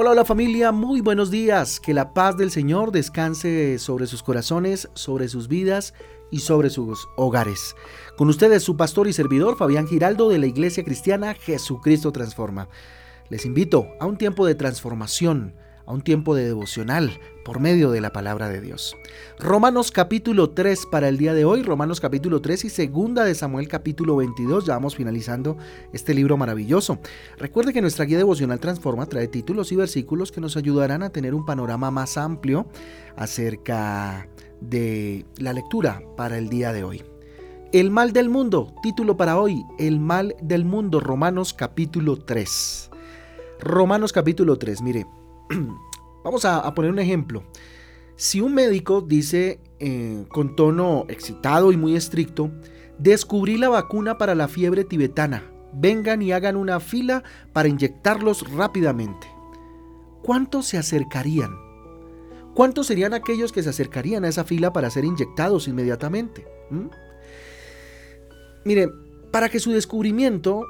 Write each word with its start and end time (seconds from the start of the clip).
Hola, 0.00 0.12
hola 0.12 0.24
familia, 0.24 0.70
muy 0.70 1.00
buenos 1.00 1.28
días. 1.28 1.80
Que 1.80 1.92
la 1.92 2.14
paz 2.14 2.36
del 2.36 2.52
Señor 2.52 2.92
descanse 2.92 3.80
sobre 3.80 4.06
sus 4.06 4.22
corazones, 4.22 4.88
sobre 4.94 5.26
sus 5.26 5.48
vidas 5.48 5.92
y 6.30 6.38
sobre 6.38 6.70
sus 6.70 7.08
hogares. 7.16 7.74
Con 8.16 8.28
ustedes 8.28 8.62
su 8.62 8.76
pastor 8.76 9.08
y 9.08 9.12
servidor 9.12 9.56
Fabián 9.56 9.88
Giraldo 9.88 10.28
de 10.28 10.38
la 10.38 10.46
Iglesia 10.46 10.84
Cristiana 10.84 11.34
Jesucristo 11.34 12.12
Transforma. 12.12 12.68
Les 13.28 13.44
invito 13.44 13.88
a 13.98 14.06
un 14.06 14.18
tiempo 14.18 14.46
de 14.46 14.54
transformación 14.54 15.56
a 15.84 15.92
un 15.92 16.02
tiempo 16.02 16.36
de 16.36 16.44
devocional 16.44 17.18
por 17.48 17.60
medio 17.60 17.90
de 17.90 18.02
la 18.02 18.12
palabra 18.12 18.50
de 18.50 18.60
Dios. 18.60 18.94
Romanos 19.38 19.90
capítulo 19.90 20.50
3 20.50 20.84
para 20.84 21.08
el 21.08 21.16
día 21.16 21.32
de 21.32 21.46
hoy, 21.46 21.62
Romanos 21.62 21.98
capítulo 21.98 22.42
3 22.42 22.66
y 22.66 22.68
segunda 22.68 23.24
de 23.24 23.34
Samuel 23.34 23.68
capítulo 23.68 24.16
22, 24.16 24.66
ya 24.66 24.74
vamos 24.74 24.94
finalizando 24.94 25.56
este 25.94 26.12
libro 26.12 26.36
maravilloso. 26.36 26.98
Recuerde 27.38 27.72
que 27.72 27.80
nuestra 27.80 28.04
guía 28.04 28.18
devocional 28.18 28.60
Transforma 28.60 29.06
trae 29.06 29.28
títulos 29.28 29.72
y 29.72 29.76
versículos 29.76 30.30
que 30.30 30.42
nos 30.42 30.58
ayudarán 30.58 31.02
a 31.02 31.08
tener 31.08 31.34
un 31.34 31.46
panorama 31.46 31.90
más 31.90 32.18
amplio 32.18 32.66
acerca 33.16 34.28
de 34.60 35.24
la 35.38 35.54
lectura 35.54 36.02
para 36.18 36.36
el 36.36 36.50
día 36.50 36.74
de 36.74 36.84
hoy. 36.84 37.02
El 37.72 37.90
mal 37.90 38.12
del 38.12 38.28
mundo, 38.28 38.74
título 38.82 39.16
para 39.16 39.40
hoy, 39.40 39.64
El 39.78 40.00
mal 40.00 40.36
del 40.42 40.66
mundo, 40.66 41.00
Romanos 41.00 41.54
capítulo 41.54 42.18
3. 42.18 42.90
Romanos 43.60 44.12
capítulo 44.12 44.58
3, 44.58 44.82
mire, 44.82 45.06
Vamos 46.24 46.44
a, 46.44 46.74
poner 46.74 46.90
un 46.90 46.98
ejemplo. 46.98 47.44
Si 48.16 48.40
un 48.40 48.54
médico 48.54 49.00
dice 49.00 49.60
eh, 49.78 50.24
con 50.28 50.56
tono 50.56 51.06
excitado 51.08 51.72
y 51.72 51.76
muy 51.76 51.96
estricto, 51.96 52.50
descubrí 52.98 53.56
la 53.56 53.68
vacuna 53.68 54.18
para 54.18 54.34
la 54.34 54.48
fiebre 54.48 54.84
tibetana, 54.84 55.44
vengan 55.72 56.20
y 56.22 56.32
hagan 56.32 56.56
una 56.56 56.80
fila 56.80 57.22
para 57.52 57.68
inyectarlos 57.68 58.50
rápidamente. 58.52 59.28
¿Cuántos 60.22 60.66
se 60.66 60.78
acercarían? 60.78 61.56
¿Cuántos 62.54 62.88
serían 62.88 63.14
aquellos 63.14 63.52
que 63.52 63.62
se 63.62 63.68
acercarían 63.68 64.24
a 64.24 64.28
esa 64.28 64.42
fila 64.42 64.72
para 64.72 64.90
ser 64.90 65.04
inyectados 65.04 65.68
inmediatamente? 65.68 66.44
¿Mm? 66.70 66.88
Mire, 68.64 68.88
para 69.30 69.48
que 69.48 69.60
su 69.60 69.70
descubrimiento 69.70 70.64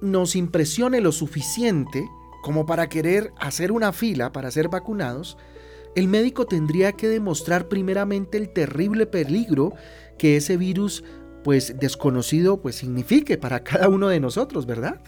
nos 0.00 0.34
impresione 0.34 1.00
lo 1.00 1.12
suficiente, 1.12 2.08
como 2.46 2.64
para 2.64 2.88
querer 2.88 3.32
hacer 3.40 3.72
una 3.72 3.92
fila 3.92 4.30
para 4.30 4.52
ser 4.52 4.68
vacunados, 4.68 5.36
el 5.96 6.06
médico 6.06 6.46
tendría 6.46 6.92
que 6.92 7.08
demostrar 7.08 7.66
primeramente 7.66 8.38
el 8.38 8.50
terrible 8.50 9.04
peligro 9.04 9.72
que 10.16 10.36
ese 10.36 10.56
virus 10.56 11.02
pues 11.42 11.74
desconocido 11.80 12.62
pues 12.62 12.76
signifique 12.76 13.36
para 13.36 13.64
cada 13.64 13.88
uno 13.88 14.06
de 14.06 14.20
nosotros, 14.20 14.64
¿verdad? 14.64 15.00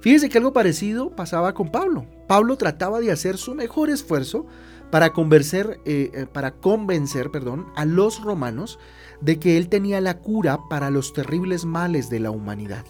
Fíjese 0.00 0.30
que 0.30 0.38
algo 0.38 0.54
parecido 0.54 1.14
pasaba 1.14 1.52
con 1.52 1.70
Pablo. 1.70 2.06
Pablo 2.26 2.56
trataba 2.56 3.00
de 3.00 3.12
hacer 3.12 3.36
su 3.36 3.54
mejor 3.54 3.90
esfuerzo 3.90 4.46
para 4.90 5.12
convencer, 5.12 5.78
eh, 5.84 6.10
eh, 6.14 6.26
para 6.32 6.52
convencer 6.52 7.30
perdón, 7.30 7.66
a 7.76 7.84
los 7.84 8.22
romanos 8.22 8.78
de 9.20 9.38
que 9.38 9.58
él 9.58 9.68
tenía 9.68 10.00
la 10.00 10.16
cura 10.16 10.60
para 10.70 10.88
los 10.88 11.12
terribles 11.12 11.66
males 11.66 12.08
de 12.08 12.20
la 12.20 12.30
humanidad. 12.30 12.86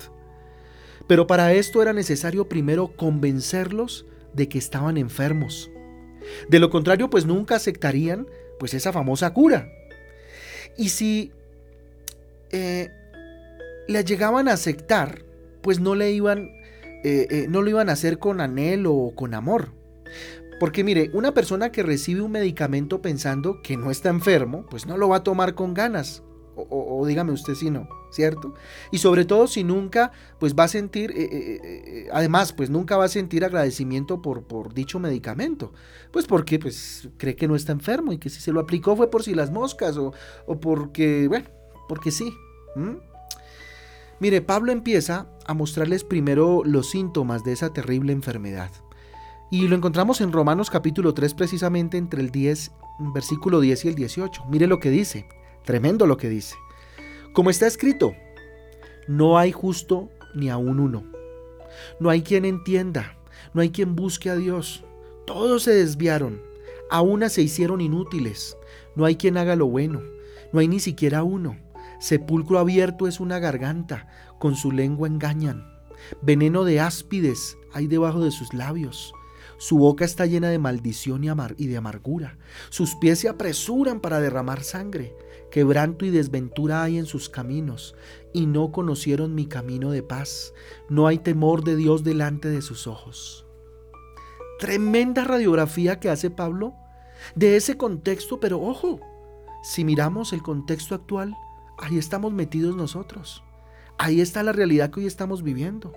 Pero 1.09 1.27
para 1.27 1.53
esto 1.55 1.83
era 1.83 1.93
necesario 1.93 2.49
primero 2.49 2.89
convencerlos 2.95 4.07
de 4.35 4.49
que 4.49 4.59
estaban 4.59 4.97
enfermos. 4.99 5.71
De 6.49 6.61
lo 6.61 6.71
contrario, 6.71 7.11
pues 7.11 7.25
nunca 7.25 7.57
aceptarían 7.57 8.29
pues 8.59 8.75
esa 8.75 8.93
famosa 8.93 9.33
cura. 9.33 9.73
Y 10.77 10.91
si 10.91 11.33
eh, 12.51 12.91
la 13.89 14.03
llegaban 14.03 14.49
a 14.49 14.53
aceptar, 14.53 15.25
pues 15.63 15.81
no 15.81 15.95
le 15.95 16.13
iban, 16.13 16.51
eh, 17.05 17.27
eh, 17.31 17.47
no 17.49 17.63
lo 17.63 17.71
iban 17.71 17.89
a 17.89 17.93
hacer 17.93 18.19
con 18.19 18.41
anhelo 18.41 18.95
o 18.95 19.15
con 19.15 19.33
amor. 19.33 19.73
Porque 20.61 20.85
mire, 20.85 21.11
una 21.15 21.33
persona 21.33 21.73
que 21.73 21.83
recibe 21.83 22.21
un 22.21 22.33
medicamento 22.33 23.01
pensando 23.01 23.63
que 23.63 23.77
no 23.77 23.91
está 23.91 24.11
enfermo, 24.11 24.67
pues 24.69 24.87
no 24.87 24.99
lo 24.99 25.09
va 25.09 25.19
a 25.19 25.25
tomar 25.25 25.55
con 25.55 25.73
ganas 25.73 26.23
o, 26.69 27.07
dígame 27.07 27.33
usted 27.33 27.55
si 27.55 27.71
no, 27.71 27.89
¿cierto? 28.11 28.55
Y 28.91 28.99
sobre 28.99 29.25
todo 29.25 29.47
si 29.47 29.65
nunca, 29.65 30.13
pues 30.39 30.55
va 30.55 30.65
a 30.65 30.69
sentir, 30.69 31.11
eh, 31.13 31.29
eh, 31.31 31.61
eh, 31.63 32.09
además, 32.13 32.53
pues 32.53 32.71
nunca 32.71 32.97
va 32.97 33.05
a 33.05 33.09
sentir 33.09 33.45
agradecimiento 33.45 34.21
por, 34.23 34.75
dicho 34.75 34.99
medicamento, 34.99 35.73
pues 36.11 36.27
porque 36.27 36.59
pues 36.59 37.09
cree 37.17 37.37
que 37.37 37.49
no 37.49 37.57
está 37.57 37.73
enfermo 37.73 38.13
y 38.13 38.19
que 38.19 38.31
si 38.31 38.41
se 38.41 38.53
lo 38.53 38.61
aplicó 38.61 38.97
fue 38.97 39.11
por 39.11 39.23
si 39.23 39.35
las 39.35 39.51
moscas 39.51 39.97
o, 39.97 40.13
porque, 40.61 41.29
bueno, 41.29 41.47
porque 41.89 42.11
sí. 42.11 42.33
Mire, 44.21 44.41
Pablo 44.43 44.73
empieza 44.73 45.27
a 45.47 45.55
mostrarles 45.55 46.05
primero 46.05 46.63
los 46.65 46.91
síntomas 46.91 47.45
de 47.45 47.53
esa 47.53 47.73
terrible 47.73 48.13
enfermedad. 48.13 48.71
Y 49.51 49.67
lo 49.67 49.77
encontramos 49.77 50.21
en 50.21 50.33
Romanos 50.33 50.69
capítulo 50.71 51.15
3 51.15 51.33
precisamente 51.35 51.97
entre 51.97 52.21
el 52.21 52.31
10, 52.31 52.71
versículo 53.15 53.61
10 53.61 53.87
y 53.87 53.89
el 53.89 53.95
18. 53.95 54.45
Mire 54.51 54.67
lo 54.67 54.79
que 54.79 54.91
dice. 54.91 55.27
Tremendo 55.69 56.07
lo 56.07 56.17
que 56.17 56.31
dice. 56.31 56.57
Como 57.35 57.51
está 57.51 57.67
escrito, 57.67 58.15
no 59.07 59.37
hay 59.37 59.53
justo 59.53 60.09
ni 60.35 60.49
aún 60.49 60.81
uno. 60.81 61.05
No 62.01 62.09
hay 62.09 62.23
quien 62.23 62.47
entienda, 62.47 63.19
no 63.53 63.61
hay 63.61 63.69
quien 63.69 63.95
busque 63.95 64.31
a 64.31 64.37
Dios. 64.37 64.83
Todos 65.27 65.65
se 65.65 65.75
desviaron, 65.75 66.41
a 66.91 67.03
una 67.03 67.29
se 67.29 67.43
hicieron 67.43 67.83
inútiles. 67.83 68.57
No 68.97 69.05
hay 69.05 69.17
quien 69.17 69.37
haga 69.37 69.57
lo 69.57 69.67
bueno, 69.67 70.01
no 70.55 70.61
hay 70.61 70.69
ni 70.69 70.81
siquiera 70.81 71.23
uno. 71.23 71.59
Sepulcro 72.01 72.59
abierto 72.59 73.07
es 73.07 73.21
una 73.21 73.39
garganta, 73.39 74.09
con 74.39 74.57
su 74.57 74.73
lengua 74.73 75.07
engañan. 75.07 75.71
Veneno 76.23 76.65
de 76.65 76.81
áspides 76.81 77.59
hay 77.75 77.89
debajo 77.89 78.25
de 78.25 78.31
sus 78.31 78.55
labios. 78.55 79.13
Su 79.59 79.77
boca 79.79 80.05
está 80.05 80.25
llena 80.25 80.49
de 80.49 80.59
maldición 80.59 81.25
y, 81.25 81.67
de 81.67 81.77
amargura. 81.77 82.39
Sus 82.71 82.95
pies 82.95 83.19
se 83.19 83.29
apresuran 83.29 84.01
para 84.01 84.21
derramar 84.21 84.63
sangre. 84.63 85.17
Quebranto 85.51 86.05
y 86.05 86.11
desventura 86.11 86.83
hay 86.83 86.99
en 86.99 87.07
sus 87.07 87.29
caminos, 87.29 87.97
y 88.33 88.47
no 88.47 88.71
conocieron 88.71 89.35
mi 89.35 89.47
camino 89.47 89.91
de 89.91 90.03
paz. 90.03 90.55
No 90.89 91.09
hay 91.09 91.19
temor 91.19 91.65
de 91.65 91.75
Dios 91.75 92.05
delante 92.05 92.49
de 92.49 92.63
sus 92.63 92.87
ojos. 92.87 93.47
Tremenda 94.61 95.25
radiografía 95.25 95.99
que 96.01 96.11
hace 96.11 96.31
Pablo 96.31 96.75
de 97.35 97.57
ese 97.57 97.77
contexto, 97.77 98.39
pero 98.41 98.61
ojo, 98.61 99.01
si 99.63 99.85
miramos 99.85 100.33
el 100.33 100.43
contexto 100.43 100.95
actual, 100.95 101.35
ahí 101.79 101.99
estamos 101.99 102.33
metidos 102.33 102.77
nosotros. 102.77 103.43
Ahí 103.99 104.21
está 104.21 104.45
la 104.45 104.53
realidad 104.53 104.91
que 104.91 105.01
hoy 105.01 105.07
estamos 105.07 105.43
viviendo. 105.43 105.93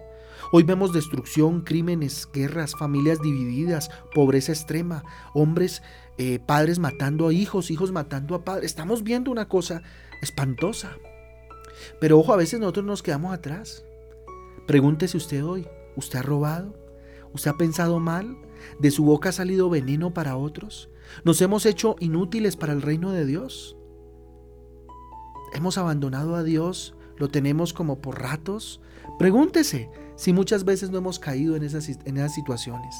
Hoy 0.51 0.63
vemos 0.63 0.91
destrucción, 0.91 1.61
crímenes, 1.61 2.27
guerras, 2.33 2.75
familias 2.75 3.21
divididas, 3.21 3.91
pobreza 4.13 4.51
extrema, 4.51 5.03
hombres, 5.35 5.83
eh, 6.17 6.39
padres 6.39 6.79
matando 6.79 7.27
a 7.27 7.33
hijos, 7.33 7.69
hijos 7.69 7.91
matando 7.91 8.33
a 8.33 8.43
padres. 8.43 8.65
Estamos 8.65 9.03
viendo 9.03 9.29
una 9.29 9.47
cosa 9.47 9.83
espantosa. 10.21 10.97
Pero 11.99 12.19
ojo, 12.19 12.33
a 12.33 12.37
veces 12.37 12.59
nosotros 12.59 12.85
nos 12.85 13.03
quedamos 13.03 13.33
atrás. 13.33 13.85
Pregúntese 14.65 15.17
usted 15.17 15.45
hoy, 15.45 15.67
¿usted 15.95 16.19
ha 16.19 16.23
robado? 16.23 16.73
¿Usted 17.33 17.51
ha 17.51 17.57
pensado 17.57 17.99
mal? 17.99 18.35
¿De 18.79 18.89
su 18.89 19.05
boca 19.05 19.29
ha 19.29 19.33
salido 19.33 19.69
veneno 19.69 20.13
para 20.13 20.37
otros? 20.37 20.89
¿Nos 21.23 21.39
hemos 21.41 21.67
hecho 21.67 21.95
inútiles 21.99 22.57
para 22.57 22.73
el 22.73 22.81
reino 22.81 23.11
de 23.11 23.25
Dios? 23.25 23.77
¿Hemos 25.53 25.77
abandonado 25.77 26.35
a 26.35 26.43
Dios? 26.43 26.95
¿Lo 27.21 27.29
tenemos 27.29 27.71
como 27.71 28.01
por 28.01 28.19
ratos? 28.19 28.81
Pregúntese, 29.19 29.91
si 30.15 30.33
muchas 30.33 30.65
veces 30.65 30.89
no 30.89 30.97
hemos 30.97 31.19
caído 31.19 31.55
en 31.55 31.61
esas, 31.61 31.87
en 31.87 32.17
esas 32.17 32.33
situaciones. 32.33 32.95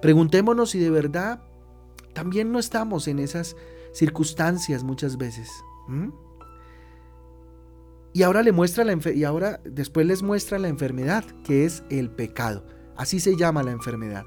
Preguntémonos 0.00 0.70
si 0.70 0.78
de 0.78 0.88
verdad 0.88 1.42
también 2.14 2.52
no 2.52 2.60
estamos 2.60 3.08
en 3.08 3.18
esas 3.18 3.56
circunstancias 3.92 4.84
muchas 4.84 5.16
veces. 5.16 5.50
Y 8.12 8.22
ahora 8.22 8.44
le 8.44 8.52
muestra 8.52 8.84
la 8.84 8.96
y 9.12 9.24
ahora 9.24 9.60
después 9.64 10.06
les 10.06 10.22
muestra 10.22 10.60
la 10.60 10.68
enfermedad, 10.68 11.24
que 11.42 11.64
es 11.64 11.82
el 11.90 12.08
pecado. 12.08 12.64
Así 12.96 13.18
se 13.18 13.36
llama 13.36 13.64
la 13.64 13.72
enfermedad. 13.72 14.22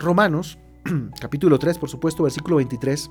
Romanos, 0.00 0.58
capítulo 1.20 1.60
3, 1.60 1.78
por 1.78 1.88
supuesto, 1.88 2.24
versículo 2.24 2.56
23. 2.56 3.08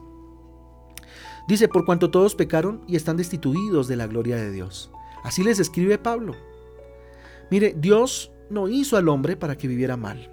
Dice, 1.47 1.67
por 1.67 1.85
cuanto 1.85 2.09
todos 2.09 2.35
pecaron 2.35 2.81
y 2.87 2.95
están 2.95 3.17
destituidos 3.17 3.87
de 3.87 3.97
la 3.97 4.07
gloria 4.07 4.37
de 4.37 4.51
Dios. 4.51 4.91
Así 5.23 5.43
les 5.43 5.59
escribe 5.59 5.97
Pablo. 5.97 6.35
Mire, 7.51 7.75
Dios 7.77 8.31
no 8.49 8.67
hizo 8.67 8.97
al 8.97 9.09
hombre 9.09 9.35
para 9.35 9.57
que 9.57 9.67
viviera 9.67 9.97
mal. 9.97 10.29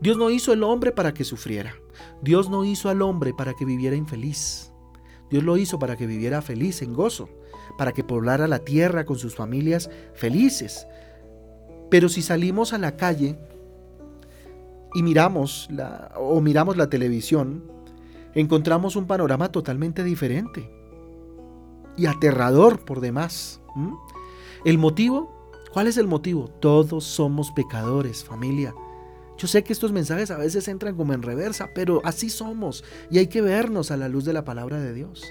Dios 0.00 0.16
no 0.16 0.30
hizo 0.30 0.52
al 0.52 0.62
hombre 0.62 0.92
para 0.92 1.12
que 1.12 1.24
sufriera. 1.24 1.74
Dios 2.22 2.48
no 2.48 2.64
hizo 2.64 2.88
al 2.88 3.02
hombre 3.02 3.34
para 3.34 3.54
que 3.54 3.64
viviera 3.64 3.96
infeliz. 3.96 4.72
Dios 5.30 5.42
lo 5.42 5.56
hizo 5.56 5.78
para 5.78 5.96
que 5.96 6.06
viviera 6.06 6.42
feliz, 6.42 6.82
en 6.82 6.94
gozo, 6.94 7.28
para 7.76 7.92
que 7.92 8.04
poblara 8.04 8.46
la 8.46 8.60
tierra 8.60 9.04
con 9.04 9.18
sus 9.18 9.34
familias 9.34 9.90
felices. 10.14 10.86
Pero 11.90 12.08
si 12.08 12.22
salimos 12.22 12.72
a 12.72 12.78
la 12.78 12.96
calle 12.96 13.38
y 14.94 15.02
miramos 15.02 15.68
la, 15.70 16.12
o 16.16 16.40
miramos 16.40 16.76
la 16.76 16.88
televisión, 16.88 17.64
encontramos 18.34 18.96
un 18.96 19.06
panorama 19.06 19.50
totalmente 19.50 20.04
diferente 20.04 20.70
y 21.96 22.06
aterrador 22.06 22.84
por 22.84 23.00
demás. 23.00 23.60
¿El 24.64 24.78
motivo? 24.78 25.50
¿Cuál 25.72 25.86
es 25.88 25.96
el 25.96 26.06
motivo? 26.06 26.48
Todos 26.48 27.04
somos 27.04 27.50
pecadores, 27.52 28.24
familia. 28.24 28.74
Yo 29.36 29.48
sé 29.48 29.64
que 29.64 29.72
estos 29.72 29.92
mensajes 29.92 30.30
a 30.30 30.38
veces 30.38 30.68
entran 30.68 30.96
como 30.96 31.12
en 31.12 31.22
reversa, 31.22 31.70
pero 31.74 32.00
así 32.04 32.30
somos 32.30 32.84
y 33.10 33.18
hay 33.18 33.26
que 33.26 33.42
vernos 33.42 33.90
a 33.90 33.96
la 33.96 34.08
luz 34.08 34.24
de 34.24 34.32
la 34.32 34.44
palabra 34.44 34.78
de 34.78 34.94
Dios. 34.94 35.24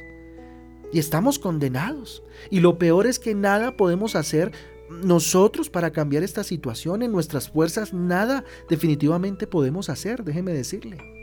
Y 0.91 0.99
estamos 0.99 1.39
condenados. 1.39 2.23
Y 2.51 2.59
lo 2.59 2.77
peor 2.77 3.07
es 3.07 3.17
que 3.17 3.33
nada 3.33 3.77
podemos 3.77 4.15
hacer 4.15 4.51
nosotros 4.89 5.69
para 5.69 5.91
cambiar 5.91 6.23
esta 6.23 6.43
situación. 6.43 7.01
En 7.01 7.11
nuestras 7.11 7.49
fuerzas 7.49 7.93
nada 7.93 8.43
definitivamente 8.69 9.47
podemos 9.47 9.89
hacer, 9.89 10.23
déjeme 10.23 10.51
decirle. 10.51 11.22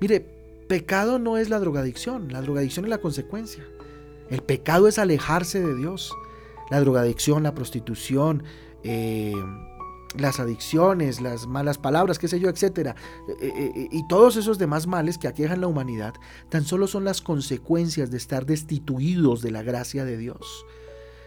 Mire, 0.00 0.20
pecado 0.68 1.18
no 1.18 1.36
es 1.36 1.48
la 1.48 1.58
drogadicción, 1.58 2.32
la 2.32 2.40
drogadicción 2.40 2.84
es 2.86 2.90
la 2.90 2.98
consecuencia. 2.98 3.64
El 4.30 4.42
pecado 4.42 4.88
es 4.88 4.98
alejarse 4.98 5.60
de 5.60 5.74
Dios. 5.74 6.12
La 6.70 6.80
drogadicción, 6.80 7.42
la 7.42 7.54
prostitución, 7.54 8.44
eh, 8.84 9.34
las 10.16 10.40
adicciones, 10.40 11.20
las 11.20 11.46
malas 11.46 11.78
palabras, 11.78 12.18
qué 12.18 12.28
sé 12.28 12.40
yo, 12.40 12.48
etcétera, 12.48 12.96
eh, 13.40 13.52
eh, 13.74 13.88
y 13.90 14.06
todos 14.08 14.36
esos 14.36 14.58
demás 14.58 14.86
males 14.86 15.18
que 15.18 15.28
aquejan 15.28 15.60
la 15.60 15.66
humanidad, 15.66 16.14
tan 16.48 16.64
solo 16.64 16.86
son 16.86 17.04
las 17.04 17.20
consecuencias 17.20 18.10
de 18.10 18.16
estar 18.16 18.46
destituidos 18.46 19.42
de 19.42 19.50
la 19.50 19.62
gracia 19.62 20.04
de 20.04 20.16
Dios. 20.16 20.64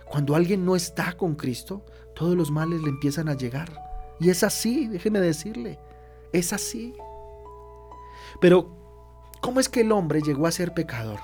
Cuando 0.10 0.36
alguien 0.36 0.66
no 0.66 0.75
está 0.75 1.14
con 1.18 1.36
Cristo, 1.36 1.86
todos 2.16 2.36
los 2.36 2.52
males 2.52 2.81
le 2.81 2.90
empiezan 2.90 3.30
a 3.30 3.36
llegar. 3.36 3.74
Y 4.20 4.30
es 4.30 4.44
así, 4.44 4.88
déjeme 4.88 5.20
decirle, 5.20 5.80
es 6.31 6.54
así. 6.54 6.94
Pero, 8.44 8.68
¿cómo 9.40 9.62
es 9.62 9.69
que 9.69 9.80
el 9.80 9.94
hombre 9.94 10.22
llegó 10.22 10.48
a 10.48 10.51
ser 10.51 10.74
pecador? 10.74 11.22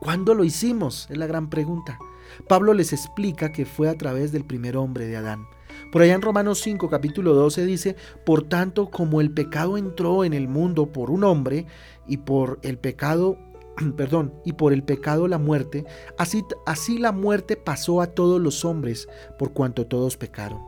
¿Cuándo 0.00 0.34
lo 0.34 0.44
hicimos? 0.44 1.06
Es 1.08 1.16
la 1.16 1.26
gran 1.26 1.48
pregunta. 1.48 1.98
Pablo 2.46 2.74
les 2.74 2.92
explica 2.92 3.52
que 3.52 3.64
fue 3.64 3.88
a 3.88 3.96
través 3.96 4.32
del 4.32 4.44
primer 4.44 4.76
hombre 4.76 5.06
de 5.06 5.16
Adán. 5.16 5.46
Por 5.90 6.02
allá 6.02 6.12
en 6.12 6.20
Romanos 6.20 6.60
5, 6.60 6.90
capítulo 6.90 7.32
12 7.32 7.64
dice, 7.64 7.96
por 8.26 8.50
tanto, 8.50 8.90
como 8.90 9.22
el 9.22 9.32
pecado 9.32 9.78
entró 9.78 10.24
en 10.24 10.34
el 10.34 10.46
mundo 10.46 10.92
por 10.92 11.10
un 11.10 11.24
hombre 11.24 11.64
y 12.06 12.18
por 12.18 12.58
el 12.62 12.76
pecado, 12.76 13.38
perdón, 13.96 14.34
y 14.44 14.52
por 14.52 14.74
el 14.74 14.82
pecado 14.82 15.28
la 15.28 15.38
muerte, 15.38 15.86
así, 16.18 16.44
así 16.66 16.98
la 16.98 17.12
muerte 17.12 17.56
pasó 17.56 18.02
a 18.02 18.08
todos 18.08 18.38
los 18.42 18.66
hombres 18.66 19.08
por 19.38 19.54
cuanto 19.54 19.86
todos 19.86 20.18
pecaron. 20.18 20.60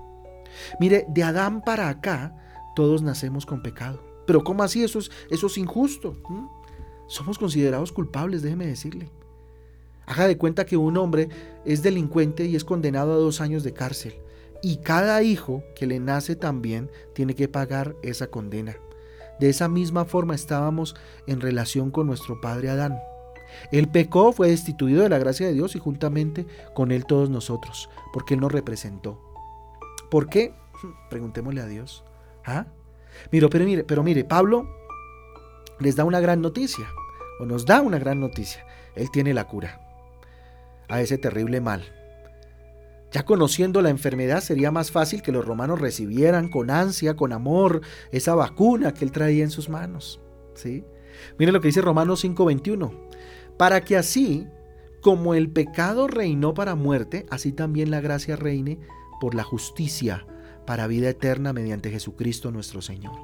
Mire, 0.80 1.04
de 1.10 1.24
Adán 1.24 1.60
para 1.60 1.90
acá, 1.90 2.34
todos 2.74 3.02
nacemos 3.02 3.44
con 3.44 3.60
pecado. 3.60 4.13
Pero 4.26 4.44
¿cómo 4.44 4.62
así? 4.62 4.82
Eso 4.82 4.98
es, 4.98 5.10
eso 5.30 5.46
es 5.46 5.58
injusto. 5.58 6.16
Somos 7.06 7.38
considerados 7.38 7.92
culpables, 7.92 8.42
déjeme 8.42 8.66
decirle. 8.66 9.10
Haga 10.06 10.26
de 10.26 10.38
cuenta 10.38 10.66
que 10.66 10.76
un 10.76 10.96
hombre 10.96 11.28
es 11.64 11.82
delincuente 11.82 12.44
y 12.44 12.56
es 12.56 12.64
condenado 12.64 13.12
a 13.12 13.16
dos 13.16 13.40
años 13.40 13.62
de 13.62 13.72
cárcel. 13.72 14.14
Y 14.62 14.78
cada 14.78 15.22
hijo 15.22 15.62
que 15.74 15.86
le 15.86 16.00
nace 16.00 16.36
también 16.36 16.90
tiene 17.14 17.34
que 17.34 17.48
pagar 17.48 17.96
esa 18.02 18.28
condena. 18.28 18.76
De 19.40 19.48
esa 19.48 19.68
misma 19.68 20.04
forma 20.04 20.34
estábamos 20.34 20.94
en 21.26 21.40
relación 21.40 21.90
con 21.90 22.06
nuestro 22.06 22.40
padre 22.40 22.70
Adán. 22.70 22.98
Él 23.72 23.88
pecó, 23.88 24.32
fue 24.32 24.48
destituido 24.48 25.02
de 25.02 25.08
la 25.08 25.18
gracia 25.18 25.46
de 25.46 25.52
Dios 25.52 25.76
y 25.76 25.78
juntamente 25.78 26.46
con 26.74 26.92
él 26.92 27.06
todos 27.06 27.30
nosotros, 27.30 27.88
porque 28.12 28.34
él 28.34 28.40
nos 28.40 28.52
representó. 28.52 29.20
¿Por 30.10 30.28
qué? 30.28 30.54
Preguntémosle 31.10 31.60
a 31.60 31.66
Dios. 31.66 32.04
¿Ah? 32.44 32.66
Mira, 33.30 33.48
pero 33.48 33.64
mire, 33.64 33.84
pero 33.84 34.02
mire, 34.02 34.24
Pablo 34.24 34.68
les 35.80 35.96
da 35.96 36.04
una 36.04 36.20
gran 36.20 36.40
noticia, 36.40 36.86
o 37.40 37.46
nos 37.46 37.66
da 37.66 37.80
una 37.80 37.98
gran 37.98 38.20
noticia. 38.20 38.64
Él 38.94 39.10
tiene 39.10 39.34
la 39.34 39.46
cura 39.46 39.80
a 40.88 41.00
ese 41.00 41.18
terrible 41.18 41.60
mal. 41.60 41.82
Ya 43.10 43.24
conociendo 43.24 43.80
la 43.80 43.90
enfermedad 43.90 44.40
sería 44.40 44.70
más 44.70 44.90
fácil 44.90 45.22
que 45.22 45.32
los 45.32 45.44
romanos 45.44 45.80
recibieran 45.80 46.48
con 46.48 46.70
ansia, 46.70 47.14
con 47.14 47.32
amor, 47.32 47.80
esa 48.10 48.34
vacuna 48.34 48.92
que 48.92 49.04
él 49.04 49.12
traía 49.12 49.44
en 49.44 49.50
sus 49.50 49.68
manos. 49.68 50.20
¿sí? 50.54 50.84
Mire 51.38 51.52
lo 51.52 51.60
que 51.60 51.68
dice 51.68 51.80
Romanos 51.80 52.24
5:21. 52.24 52.92
Para 53.56 53.82
que 53.82 53.96
así, 53.96 54.48
como 55.00 55.34
el 55.34 55.48
pecado 55.48 56.08
reinó 56.08 56.54
para 56.54 56.74
muerte, 56.74 57.24
así 57.30 57.52
también 57.52 57.90
la 57.90 58.00
gracia 58.00 58.34
reine 58.34 58.80
por 59.20 59.36
la 59.36 59.44
justicia 59.44 60.26
para 60.66 60.86
vida 60.86 61.08
eterna 61.08 61.52
mediante 61.52 61.90
Jesucristo 61.90 62.50
nuestro 62.50 62.82
Señor. 62.82 63.14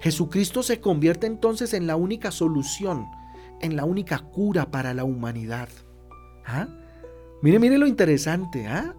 Jesucristo 0.00 0.62
se 0.62 0.80
convierte 0.80 1.26
entonces 1.26 1.74
en 1.74 1.86
la 1.86 1.96
única 1.96 2.30
solución, 2.30 3.06
en 3.60 3.76
la 3.76 3.84
única 3.84 4.18
cura 4.18 4.70
para 4.70 4.94
la 4.94 5.04
humanidad. 5.04 5.68
¿Ah? 6.44 6.68
Mire, 7.42 7.58
mire 7.58 7.78
lo 7.78 7.86
interesante, 7.86 8.66
¿ah? 8.66 8.96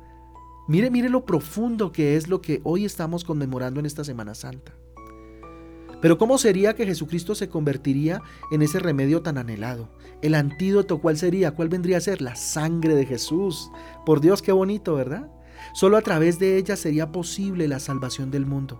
Mire, 0.67 0.91
mire 0.91 1.09
lo 1.09 1.25
profundo 1.25 1.91
que 1.91 2.15
es 2.15 2.27
lo 2.27 2.41
que 2.41 2.61
hoy 2.63 2.85
estamos 2.85 3.23
conmemorando 3.23 3.79
en 3.79 3.85
esta 3.85 4.03
Semana 4.03 4.35
Santa. 4.35 4.73
Pero 6.01 6.17
¿cómo 6.17 6.37
sería 6.37 6.75
que 6.75 6.85
Jesucristo 6.85 7.35
se 7.35 7.49
convertiría 7.49 8.21
en 8.51 8.61
ese 8.61 8.79
remedio 8.79 9.21
tan 9.21 9.37
anhelado? 9.37 9.89
El 10.21 10.35
antídoto, 10.35 11.01
¿cuál 11.01 11.17
sería? 11.17 11.51
¿Cuál 11.51 11.69
vendría 11.69 11.97
a 11.97 12.01
ser? 12.01 12.21
La 12.21 12.35
sangre 12.35 12.95
de 12.95 13.05
Jesús. 13.05 13.71
Por 14.05 14.21
Dios, 14.21 14.41
qué 14.41 14.51
bonito, 14.51 14.95
¿verdad? 14.95 15.29
Solo 15.73 15.97
a 15.97 16.01
través 16.01 16.39
de 16.39 16.57
ella 16.57 16.75
sería 16.75 17.11
posible 17.11 17.67
la 17.67 17.79
salvación 17.79 18.31
del 18.31 18.45
mundo. 18.45 18.79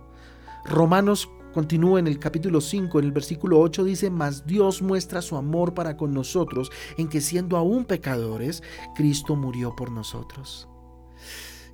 Romanos 0.65 1.29
Continúa 1.53 1.99
en 1.99 2.07
el 2.07 2.19
capítulo 2.19 2.61
5, 2.61 2.99
en 2.99 3.05
el 3.05 3.11
versículo 3.11 3.59
8 3.59 3.83
dice, 3.83 4.11
mas 4.11 4.45
Dios 4.45 4.83
muestra 4.83 5.21
su 5.21 5.35
amor 5.35 5.73
para 5.73 5.97
con 5.97 6.13
nosotros 6.13 6.69
en 6.97 7.09
que 7.09 7.21
siendo 7.21 7.57
aún 7.57 7.85
pecadores, 7.85 8.61
Cristo 8.95 9.35
murió 9.35 9.75
por 9.75 9.91
nosotros. 9.91 10.67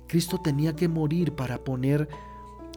Cristo 0.06 0.40
tenía 0.42 0.74
que 0.74 0.88
morir 0.88 1.34
para 1.34 1.58
poner 1.62 2.08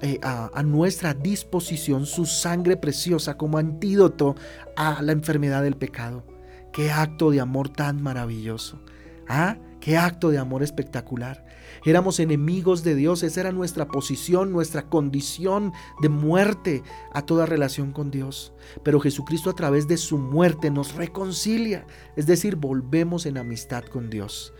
eh, 0.01 0.19
a, 0.21 0.51
a, 0.53 0.63
nuestra 0.63 1.13
disposición 1.13 2.05
su 2.05 2.25
sangre 2.25 2.75
preciosa 2.75 3.37
como 3.37 3.57
antídoto 3.57 4.35
a 4.75 5.01
la 5.01 5.13
enfermedad 5.13 5.63
del 5.63 5.77
pecado. 5.77 6.25
Qué 6.73 6.91
acto 6.91 7.31
de 7.31 7.39
amor 7.39 7.69
tan 7.69 8.01
maravilloso. 8.01 8.81
¿Ah? 9.27 9.57
Qué 9.79 9.97
acto 9.97 10.31
de 10.31 10.37
amor 10.37 10.63
espectacular. 10.63 11.45
Éramos 11.85 12.19
enemigos 12.19 12.83
de 12.83 12.95
Dios, 12.95 13.23
esa 13.23 13.41
era 13.41 13.51
nuestra 13.51 13.87
posición, 13.87 14.51
nuestra 14.51 14.89
condición 14.89 15.73
de 16.01 16.09
muerte 16.09 16.83
a 17.13 17.25
toda 17.25 17.45
relación 17.45 17.91
con 17.91 18.11
Dios. 18.11 18.53
Pero 18.83 18.99
Jesucristo 18.99 19.49
a 19.49 19.55
través 19.55 19.87
de 19.87 19.97
su 19.97 20.17
muerte 20.17 20.71
nos 20.71 20.95
reconcilia, 20.95 21.85
es 22.15 22.25
decir, 22.25 22.55
volvemos 22.55 23.25
en 23.25 23.37
amistad 23.37 23.83
con 23.83 24.09
Dios. 24.09 24.53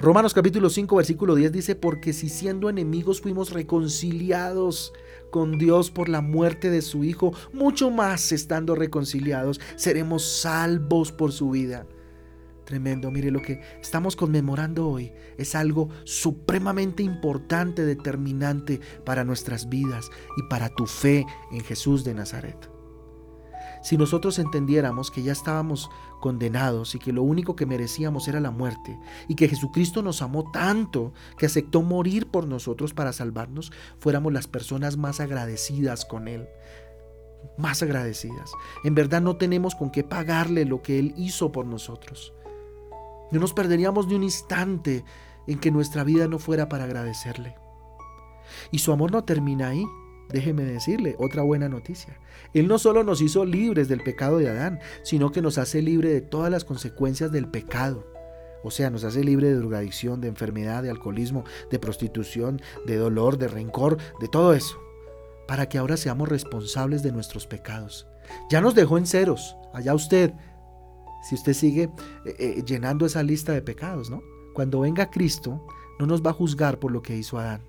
Romanos 0.00 0.32
capítulo 0.32 0.70
5 0.70 0.94
versículo 0.94 1.34
10 1.34 1.50
dice, 1.50 1.74
porque 1.74 2.12
si 2.12 2.28
siendo 2.28 2.70
enemigos 2.70 3.20
fuimos 3.20 3.50
reconciliados 3.50 4.92
con 5.30 5.58
Dios 5.58 5.90
por 5.90 6.08
la 6.08 6.20
muerte 6.20 6.70
de 6.70 6.82
su 6.82 7.02
Hijo, 7.02 7.32
mucho 7.52 7.90
más 7.90 8.30
estando 8.30 8.76
reconciliados, 8.76 9.60
seremos 9.74 10.24
salvos 10.24 11.10
por 11.10 11.32
su 11.32 11.50
vida. 11.50 11.84
Tremendo, 12.68 13.10
mire 13.10 13.30
lo 13.30 13.40
que 13.40 13.62
estamos 13.80 14.14
conmemorando 14.14 14.86
hoy 14.90 15.10
es 15.38 15.54
algo 15.54 15.88
supremamente 16.04 17.02
importante, 17.02 17.86
determinante 17.86 18.78
para 19.06 19.24
nuestras 19.24 19.70
vidas 19.70 20.10
y 20.36 20.42
para 20.50 20.68
tu 20.68 20.84
fe 20.84 21.24
en 21.50 21.64
Jesús 21.64 22.04
de 22.04 22.12
Nazaret. 22.12 22.70
Si 23.82 23.96
nosotros 23.96 24.38
entendiéramos 24.38 25.10
que 25.10 25.22
ya 25.22 25.32
estábamos 25.32 25.88
condenados 26.20 26.94
y 26.94 26.98
que 26.98 27.14
lo 27.14 27.22
único 27.22 27.56
que 27.56 27.64
merecíamos 27.64 28.28
era 28.28 28.38
la 28.38 28.50
muerte 28.50 28.98
y 29.28 29.34
que 29.34 29.48
Jesucristo 29.48 30.02
nos 30.02 30.20
amó 30.20 30.50
tanto 30.52 31.14
que 31.38 31.46
aceptó 31.46 31.80
morir 31.80 32.26
por 32.26 32.46
nosotros 32.46 32.92
para 32.92 33.14
salvarnos, 33.14 33.72
fuéramos 33.96 34.30
las 34.30 34.46
personas 34.46 34.98
más 34.98 35.20
agradecidas 35.20 36.04
con 36.04 36.28
Él, 36.28 36.46
más 37.56 37.82
agradecidas. 37.82 38.50
En 38.84 38.94
verdad 38.94 39.22
no 39.22 39.38
tenemos 39.38 39.74
con 39.74 39.90
qué 39.90 40.04
pagarle 40.04 40.66
lo 40.66 40.82
que 40.82 40.98
Él 40.98 41.14
hizo 41.16 41.50
por 41.50 41.64
nosotros. 41.64 42.34
No 43.30 43.40
nos 43.40 43.52
perderíamos 43.52 44.06
ni 44.06 44.14
un 44.14 44.24
instante 44.24 45.04
en 45.46 45.58
que 45.58 45.70
nuestra 45.70 46.04
vida 46.04 46.28
no 46.28 46.38
fuera 46.38 46.68
para 46.68 46.84
agradecerle. 46.84 47.56
Y 48.70 48.78
su 48.78 48.92
amor 48.92 49.12
no 49.12 49.24
termina 49.24 49.68
ahí. 49.68 49.84
Déjeme 50.30 50.64
decirle 50.64 51.16
otra 51.18 51.42
buena 51.42 51.68
noticia. 51.68 52.18
Él 52.52 52.68
no 52.68 52.78
solo 52.78 53.02
nos 53.02 53.22
hizo 53.22 53.46
libres 53.46 53.88
del 53.88 54.02
pecado 54.02 54.38
de 54.38 54.48
Adán, 54.50 54.78
sino 55.02 55.32
que 55.32 55.40
nos 55.40 55.56
hace 55.56 55.80
libre 55.80 56.10
de 56.10 56.20
todas 56.20 56.50
las 56.50 56.64
consecuencias 56.64 57.32
del 57.32 57.48
pecado. 57.48 58.06
O 58.62 58.70
sea, 58.70 58.90
nos 58.90 59.04
hace 59.04 59.24
libre 59.24 59.48
de 59.48 59.54
drogadicción, 59.54 60.20
de 60.20 60.28
enfermedad, 60.28 60.82
de 60.82 60.90
alcoholismo, 60.90 61.44
de 61.70 61.78
prostitución, 61.78 62.60
de 62.86 62.96
dolor, 62.96 63.38
de 63.38 63.48
rencor, 63.48 63.96
de 64.20 64.28
todo 64.28 64.52
eso. 64.52 64.78
Para 65.46 65.68
que 65.68 65.78
ahora 65.78 65.96
seamos 65.96 66.28
responsables 66.28 67.02
de 67.02 67.12
nuestros 67.12 67.46
pecados. 67.46 68.06
Ya 68.50 68.60
nos 68.60 68.74
dejó 68.74 68.98
en 68.98 69.06
ceros. 69.06 69.56
Allá 69.72 69.94
usted, 69.94 70.32
si 71.22 71.34
usted 71.34 71.52
sigue 71.52 71.90
eh, 72.24 72.36
eh, 72.38 72.62
llenando 72.64 73.06
esa 73.06 73.22
lista 73.22 73.52
de 73.52 73.62
pecados, 73.62 74.10
¿no? 74.10 74.22
Cuando 74.54 74.80
venga 74.80 75.10
Cristo, 75.10 75.64
no 75.98 76.06
nos 76.06 76.24
va 76.24 76.30
a 76.30 76.34
juzgar 76.34 76.78
por 76.78 76.92
lo 76.92 77.02
que 77.02 77.16
hizo 77.16 77.38
Adán, 77.38 77.62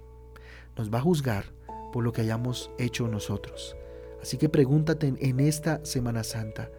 nos 0.78 0.94
va 0.94 1.00
a 1.00 1.02
juzgar 1.02 1.46
por 1.92 2.04
lo 2.04 2.12
que 2.12 2.22
hayamos 2.22 2.72
hecho 2.78 3.08
nosotros. 3.08 3.76
Así 4.22 4.38
que 4.38 4.50
pregúntate 4.50 5.14
en 5.18 5.40
esta 5.40 5.84
Semana 5.86 6.24
Santa, 6.24 6.70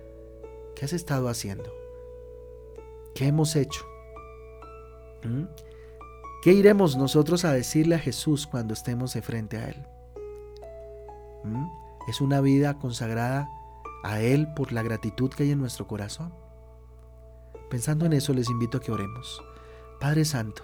¿qué 0.75 0.85
has 0.85 0.93
estado 0.93 1.29
haciendo? 1.29 1.73
¿Qué 3.15 3.27
hemos 3.27 3.57
hecho? 3.57 3.85
¿Mm? 5.25 5.45
¿Qué 6.43 6.53
iremos 6.53 6.97
nosotros 6.97 7.45
a 7.45 7.53
decirle 7.53 7.97
a 7.97 7.99
Jesús 7.99 8.47
cuando 8.47 8.75
estemos 8.75 9.13
de 9.15 9.23
frente 9.23 9.59
a 9.59 9.69
Él? 9.69 9.87
Es 12.09 12.21
una 12.21 12.41
vida 12.41 12.79
consagrada 12.79 13.49
a 14.03 14.21
Él 14.21 14.49
por 14.55 14.73
la 14.73 14.83
gratitud 14.83 15.31
que 15.31 15.45
hay 15.45 15.51
en 15.51 15.59
nuestro 15.59 15.87
corazón. 15.87 16.33
Pensando 17.71 18.05
en 18.05 18.13
eso, 18.13 18.35
les 18.35 18.51
invito 18.51 18.79
a 18.79 18.81
que 18.81 18.91
oremos. 18.91 19.43
Padre 20.01 20.25
Santo, 20.25 20.63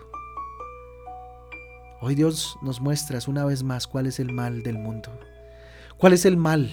hoy 2.01 2.17
Dios 2.17 2.59
nos 2.63 2.81
muestras 2.81 3.29
una 3.29 3.45
vez 3.45 3.63
más 3.63 3.87
cuál 3.87 4.07
es 4.07 4.19
el 4.19 4.33
mal 4.33 4.63
del 4.65 4.77
mundo, 4.77 5.11
cuál 5.99 6.15
es 6.15 6.25
el 6.25 6.37
mal, 6.37 6.69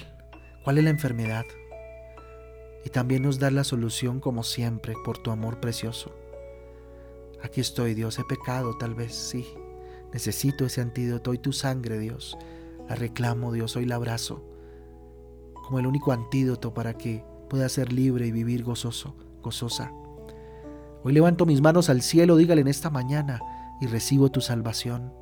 cuál 0.63 0.79
es 0.79 0.83
la 0.83 0.89
enfermedad. 0.89 1.45
Y 2.83 2.89
también 2.89 3.21
nos 3.21 3.37
das 3.37 3.53
la 3.53 3.63
solución 3.63 4.19
como 4.19 4.43
siempre 4.43 4.95
por 5.05 5.19
tu 5.19 5.29
amor 5.29 5.59
precioso. 5.59 6.11
Aquí 7.43 7.61
estoy, 7.61 7.93
Dios, 7.93 8.17
he 8.17 8.23
pecado 8.23 8.75
tal 8.77 8.95
vez, 8.95 9.13
sí. 9.13 9.47
Necesito 10.11 10.65
ese 10.65 10.81
antídoto 10.81 11.33
y 11.33 11.37
tu 11.37 11.53
sangre, 11.53 11.99
Dios. 11.99 12.37
La 12.89 12.95
reclamo, 12.95 13.51
Dios, 13.51 13.75
hoy 13.75 13.85
la 13.85 13.95
abrazo 13.95 14.43
como 15.63 15.79
el 15.79 15.87
único 15.87 16.11
antídoto 16.11 16.73
para 16.73 16.97
que 16.97 17.23
pueda 17.49 17.69
ser 17.69 17.93
libre 17.93 18.27
y 18.27 18.31
vivir 18.31 18.63
gozoso, 18.63 19.15
gozosa. 19.41 19.91
Hoy 21.05 21.11
levanto 21.11 21.45
mis 21.45 21.61
manos 21.61 21.89
al 21.89 22.01
cielo, 22.01 22.37
dígale 22.37 22.61
en 22.61 22.69
esta 22.69 22.89
mañana, 22.89 23.41
y 23.81 23.87
recibo 23.87 24.29
tu 24.29 24.39
salvación. 24.39 25.13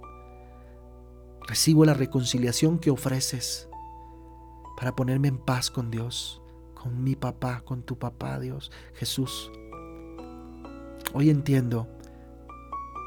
Recibo 1.48 1.86
la 1.86 1.96
reconciliación 1.96 2.78
que 2.78 2.92
ofreces 2.92 3.68
para 4.78 4.96
ponerme 4.96 5.28
en 5.28 5.40
paz 5.40 5.72
con 5.72 5.90
Dios, 5.90 6.40
con 6.76 7.04
mi 7.04 7.16
papá, 7.16 7.62
con 7.66 7.82
tu 7.82 7.98
papá, 7.98 8.40
Dios, 8.40 8.72
Jesús. 8.94 9.52
Hoy 11.16 11.32
entiendo 11.32 11.88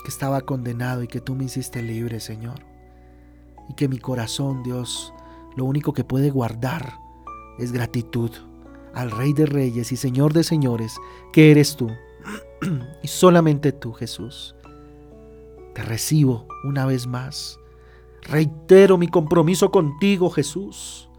que 0.03 0.11
estaba 0.11 0.41
condenado 0.41 1.05
y 1.05 1.07
que 1.07 1.21
tú 1.21 1.37
me 1.37 1.45
hiciste 1.45 1.81
libre, 1.81 2.19
Señor. 2.19 2.67
Y 3.69 3.75
que 3.75 3.87
mi 3.87 3.99
corazón, 3.99 4.65
Dios, 4.65 5.15
lo 5.57 5.65
único 5.65 5.93
que 5.93 6.03
puede 6.03 6.31
guardar 6.31 6.95
es 7.59 7.71
gratitud 7.71 8.33
al 8.95 9.13
Rey 9.13 9.33
de 9.33 9.47
Reyes 9.47 9.93
y 9.93 9.97
Señor 9.97 10.33
de 10.33 10.43
Señores, 10.43 10.97
que 11.33 11.53
eres 11.53 11.77
tú 11.77 11.89
y 13.03 13.09
solamente 13.09 13.73
tú, 13.73 13.93
Jesús. 13.93 14.55
Te 15.75 15.83
recibo 15.83 16.47
una 16.65 16.87
vez 16.87 17.07
más. 17.07 17.59
Reitero 18.23 18.97
mi 18.97 19.09
compromiso 19.09 19.71
contigo, 19.71 20.31
Jesús. 20.31 21.11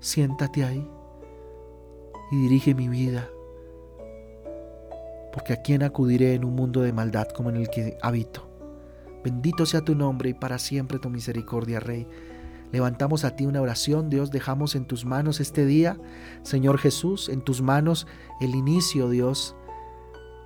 Siéntate 0.00 0.64
ahí 0.64 0.88
y 2.30 2.36
dirige 2.36 2.74
mi 2.74 2.88
vida. 2.88 3.28
Porque 5.32 5.52
a 5.52 5.62
quién 5.62 5.82
acudiré 5.82 6.34
en 6.34 6.44
un 6.44 6.54
mundo 6.54 6.80
de 6.80 6.92
maldad 6.92 7.28
como 7.28 7.50
en 7.50 7.56
el 7.56 7.68
que 7.68 7.96
habito. 8.02 8.48
Bendito 9.22 9.66
sea 9.66 9.82
tu 9.82 9.94
nombre 9.94 10.30
y 10.30 10.34
para 10.34 10.58
siempre 10.58 10.98
tu 10.98 11.10
misericordia, 11.10 11.78
Rey. 11.78 12.08
Levantamos 12.72 13.24
a 13.24 13.34
ti 13.36 13.46
una 13.46 13.60
oración, 13.60 14.10
Dios, 14.10 14.30
dejamos 14.30 14.76
en 14.76 14.86
tus 14.86 15.04
manos 15.04 15.40
este 15.40 15.66
día, 15.66 15.98
Señor 16.42 16.78
Jesús, 16.78 17.28
en 17.28 17.42
tus 17.42 17.62
manos 17.62 18.06
el 18.40 18.54
inicio, 18.54 19.08
Dios, 19.08 19.56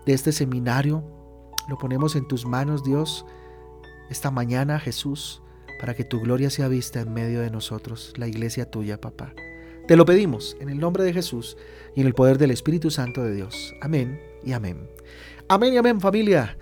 de 0.06 0.12
este 0.12 0.32
seminario. 0.32 1.04
Lo 1.68 1.78
ponemos 1.78 2.16
en 2.16 2.26
tus 2.28 2.46
manos, 2.46 2.84
Dios, 2.84 3.24
esta 4.10 4.30
mañana, 4.30 4.78
Jesús, 4.78 5.42
para 5.80 5.94
que 5.94 6.04
tu 6.04 6.20
gloria 6.20 6.50
sea 6.50 6.68
vista 6.68 7.00
en 7.00 7.12
medio 7.12 7.40
de 7.40 7.50
nosotros, 7.50 8.12
la 8.16 8.26
iglesia 8.26 8.70
tuya, 8.70 9.00
papá. 9.00 9.34
Te 9.86 9.96
lo 9.96 10.06
pedimos 10.06 10.56
en 10.60 10.70
el 10.70 10.78
nombre 10.78 11.04
de 11.04 11.12
Jesús 11.12 11.56
y 11.94 12.00
en 12.00 12.06
el 12.06 12.14
poder 12.14 12.38
del 12.38 12.50
Espíritu 12.50 12.90
Santo 12.90 13.22
de 13.22 13.34
Dios. 13.34 13.74
Amén 13.82 14.20
y 14.42 14.52
amén. 14.52 14.88
Amén 15.48 15.74
y 15.74 15.76
amén, 15.76 16.00
familia. 16.00 16.56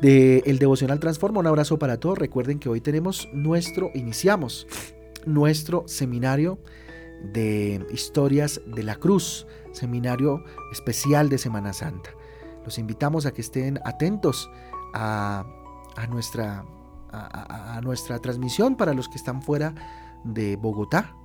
De 0.00 0.42
el 0.46 0.58
devocional 0.58 0.98
Transforma, 0.98 1.40
un 1.40 1.46
abrazo 1.46 1.78
para 1.78 2.00
todos. 2.00 2.18
Recuerden 2.18 2.58
que 2.58 2.68
hoy 2.68 2.80
tenemos 2.80 3.28
nuestro, 3.32 3.90
iniciamos 3.94 4.66
nuestro 5.24 5.84
seminario 5.86 6.58
de 7.32 7.84
historias 7.92 8.60
de 8.66 8.82
la 8.82 8.96
cruz, 8.96 9.46
seminario 9.72 10.42
especial 10.72 11.28
de 11.28 11.38
Semana 11.38 11.72
Santa. 11.72 12.10
Los 12.68 12.78
invitamos 12.78 13.24
a 13.24 13.32
que 13.32 13.40
estén 13.40 13.80
atentos 13.82 14.50
a, 14.92 15.42
nuestra, 16.10 16.66
transmisión 18.20 18.76
para 18.76 18.92
los 18.92 19.08
que 19.08 19.16
están 19.16 19.40
fuera 19.40 19.74
de 20.22 20.56
Bogotá. 20.56 21.16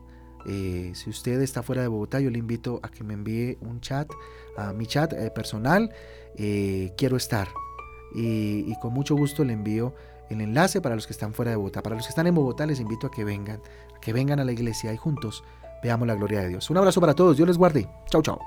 Eh, 0.46 0.94
si 0.96 1.10
usted 1.10 1.42
está 1.42 1.62
fuera 1.62 1.82
de 1.82 1.90
Bogotá, 1.90 2.22
yo 2.22 2.30
le 2.30 2.40
invito 2.40 2.80
a 2.82 2.88
que 2.88 3.04
me 3.04 3.14
envíe 3.14 3.58
un 3.60 3.82
chat 3.82 4.10
a 4.56 4.72
mi 4.72 4.86
chat 4.86 5.12
eh, 5.12 5.32
personal. 5.32 5.92
Eh, 6.38 6.94
quiero 6.96 7.18
estar. 7.18 7.50
Y, 8.16 8.64
y, 8.66 8.80
con 8.80 8.94
mucho 8.94 9.14
gusto 9.18 9.44
le 9.44 9.52
envío 9.52 9.94
el 10.30 10.40
enlace 10.40 10.80
para 10.80 10.96
los 10.96 11.08
que 11.08 11.12
están 11.12 11.34
fuera 11.34 11.52
de 11.52 11.58
Bogotá. 11.58 11.84
Para 11.84 11.98
los 11.98 12.06
que 12.06 12.12
están 12.12 12.28
en 12.28 12.36
Bogotá, 12.36 12.66
les 12.66 12.80
invito 12.80 13.08
a 13.08 13.12
que 13.12 13.26
vengan, 13.26 13.60
a 13.94 14.00
que 14.00 14.14
vengan 14.14 14.40
a 14.40 14.46
la 14.46 14.54
iglesia 14.54 14.94
y 14.94 14.98
juntos 14.98 15.44
veamos 15.84 16.08
la 16.08 16.16
gloria 16.16 16.40
de 16.40 16.48
Dios. 16.48 16.70
Un 16.70 16.78
abrazo 16.78 17.02
para 17.02 17.14
todos. 17.14 17.36
Dios 17.36 17.50
les 17.50 17.58
guarde. 17.58 17.90
Chao, 18.10 18.22
chao. 18.22 18.40